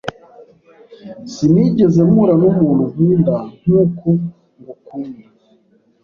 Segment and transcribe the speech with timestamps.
[1.33, 4.07] Sinigeze mpura numuntu nkunda nkuko
[4.59, 5.27] ngukunda.